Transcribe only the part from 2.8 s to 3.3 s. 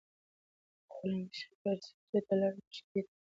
یې تویې کړې.